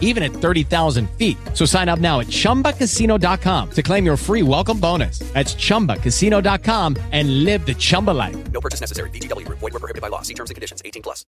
[0.00, 1.36] even at 30,000 feet.
[1.52, 5.18] So sign up now at chumbacasino.com to claim your free welcome bonus.
[5.34, 8.36] That's chumbacasino.com and live the Chumba life.
[8.52, 9.10] No purchase necessary.
[9.10, 9.58] VGW Group.
[9.58, 10.22] Void were prohibited by law.
[10.22, 10.80] See terms and conditions.
[10.84, 11.26] 18 plus.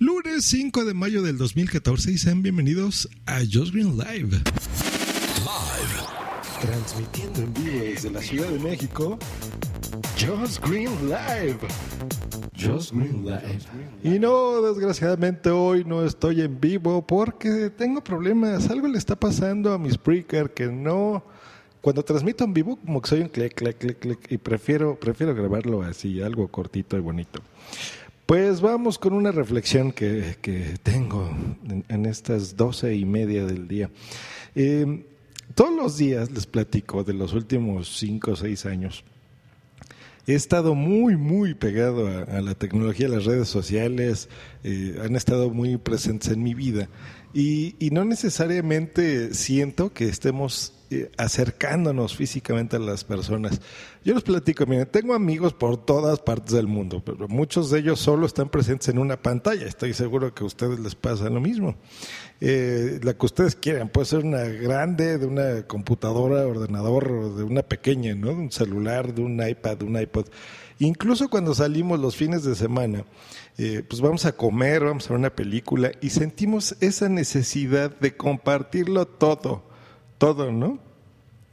[0.00, 4.42] Lunes 5 de mayo del 2014 y sean bienvenidos a Just Green Live.
[6.62, 9.18] Transmitiendo en vivo desde la Ciudad de México,
[10.16, 11.58] Just Green Live.
[12.56, 13.58] Just Green Live.
[14.04, 18.70] Y no, desgraciadamente hoy no estoy en vivo porque tengo problemas.
[18.70, 21.24] Algo le está pasando a mi Spreaker que no.
[21.80, 25.34] Cuando transmito en vivo, como que soy un clic, clic, clic, clic, y prefiero, prefiero
[25.34, 27.40] grabarlo así, algo cortito y bonito.
[28.24, 31.28] Pues vamos con una reflexión que, que tengo
[31.68, 33.90] en, en estas doce y media del día.
[34.54, 35.06] Eh,
[35.54, 39.04] todos los días les platico de los últimos cinco o seis años.
[40.26, 44.28] He estado muy, muy pegado a, la tecnología, a las redes sociales,
[44.62, 46.88] eh, han estado muy presentes en mi vida
[47.34, 50.74] y, no necesariamente siento que estemos
[51.16, 53.60] acercándonos físicamente a las personas.
[54.04, 58.00] Yo les platico, miren, tengo amigos por todas partes del mundo, pero muchos de ellos
[58.00, 59.66] solo están presentes en una pantalla.
[59.66, 61.76] Estoy seguro que a ustedes les pasa lo mismo.
[62.40, 67.62] Eh, la que ustedes quieran, puede ser una grande, de una computadora, ordenador, de una
[67.62, 68.28] pequeña, ¿no?
[68.28, 70.26] De un celular, de un iPad, de un iPod.
[70.78, 73.04] Incluso cuando salimos los fines de semana,
[73.58, 78.16] eh, pues vamos a comer, vamos a ver una película y sentimos esa necesidad de
[78.16, 79.62] compartirlo todo,
[80.22, 80.78] todo, ¿no?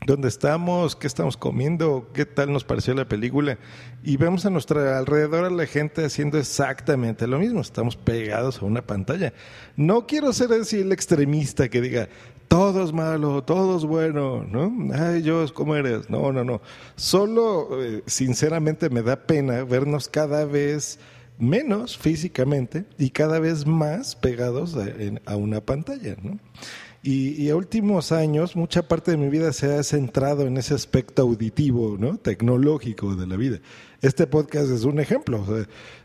[0.06, 3.58] dónde estamos, qué estamos comiendo, qué tal nos pareció la película.
[4.04, 7.62] Y vemos a nuestro alrededor a la gente haciendo exactamente lo mismo.
[7.62, 9.34] Estamos pegados a una pantalla.
[9.76, 12.10] No quiero ser así el extremista que diga,
[12.48, 14.72] todo es malo, todo es bueno, ¿no?
[14.94, 16.08] Ay, Dios, ¿cómo eres?
[16.08, 16.62] No, no, no.
[16.96, 21.00] Solo, eh, sinceramente, me da pena vernos cada vez
[21.40, 24.86] menos físicamente y cada vez más pegados a,
[25.26, 26.38] a una pantalla, ¿no?
[27.02, 30.74] Y, y a últimos años, mucha parte de mi vida se ha centrado en ese
[30.74, 32.18] aspecto auditivo, ¿no?
[32.18, 33.60] Tecnológico de la vida.
[34.02, 35.46] Este podcast es un ejemplo.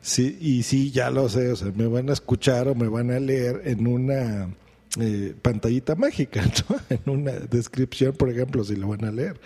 [0.01, 3.63] sí, y sí, ya lo sé, me van a escuchar o me van a leer
[3.65, 4.55] en una
[5.01, 6.77] eh, pantallita mágica, ¿no?
[6.89, 9.41] En una descripción, por ejemplo, si lo van a leer.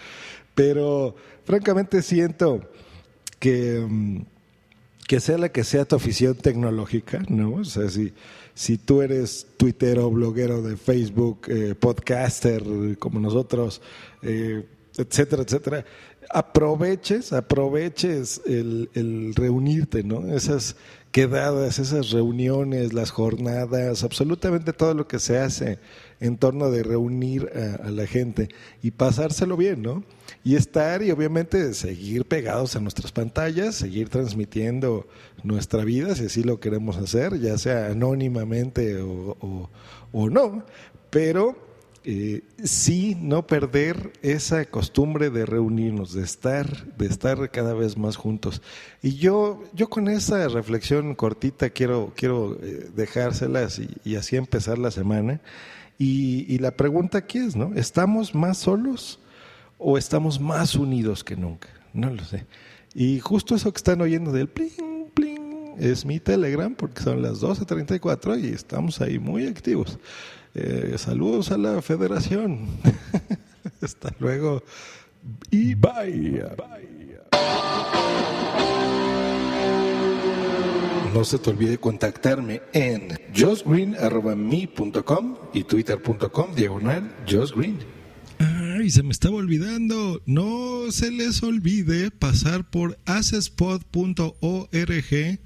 [0.54, 2.60] Pero francamente siento
[3.38, 3.86] que...
[3.88, 4.37] mm,
[5.08, 7.54] que sea la que sea tu afición tecnológica, ¿no?
[7.54, 8.12] O sea, si,
[8.52, 12.62] si tú eres tuitero, bloguero de Facebook, eh, podcaster
[12.98, 13.80] como nosotros,
[14.20, 14.66] eh,
[14.98, 15.84] etcétera, etcétera,
[16.30, 20.34] aproveches, aproveches el, el reunirte, ¿no?
[20.34, 20.76] Esas
[21.10, 25.78] quedadas, esas reuniones, las jornadas, absolutamente todo lo que se hace
[26.20, 27.50] en torno de reunir
[27.82, 28.48] a, la gente
[28.82, 30.04] y pasárselo bien, ¿no?
[30.44, 35.06] Y estar y obviamente seguir pegados a nuestras pantallas, seguir transmitiendo
[35.42, 39.70] nuestra vida, si así lo queremos hacer, ya sea anónimamente o-
[40.12, 40.64] o no,
[41.10, 41.67] pero
[42.10, 48.16] eh, sí no perder esa costumbre de reunirnos, de estar, de estar cada vez más
[48.16, 48.62] juntos.
[49.02, 54.90] Y yo, yo con esa reflexión cortita quiero, quiero eh, dejárselas y, así empezar la
[54.90, 55.42] semana.
[55.98, 57.74] Y, y la pregunta aquí es, ¿no?
[57.74, 59.20] ¿Estamos más solos
[59.76, 61.68] o estamos más unidos que nunca?
[61.92, 62.46] No lo sé.
[62.94, 67.42] Y justo eso que están oyendo del pling, pling, es mi Telegram porque son las
[67.42, 69.98] 12.34 y estamos ahí muy activos.
[70.54, 72.66] Eh, saludos a la federación.
[73.82, 74.62] Hasta luego.
[75.50, 76.44] Y bye.
[81.14, 87.78] No se te olvide contactarme en josgreen.me.com y twitter.com diagonal josgreen.
[88.38, 90.22] Ay, se me estaba olvidando.
[90.26, 95.40] No se les olvide pasar por accesspod.org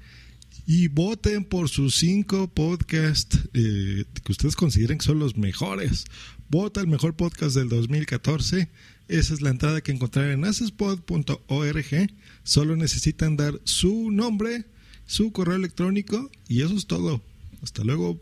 [0.65, 6.05] y voten por sus cinco podcasts eh, que ustedes consideren que son los mejores.
[6.49, 8.69] Vota el mejor podcast del 2014.
[9.07, 12.11] Esa es la entrada que encontrarán en accesspod.org.
[12.43, 14.65] Solo necesitan dar su nombre,
[15.05, 17.21] su correo electrónico y eso es todo.
[17.61, 18.19] Hasta luego.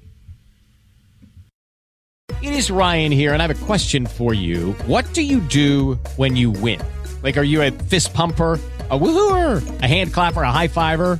[2.41, 4.73] It is Ryan here, and I have a question for you.
[4.87, 6.79] What do you do when you win?
[7.21, 8.59] Like, are you a fist pumper?
[8.89, 11.19] A woohooer, a hand clapper, a high fiver.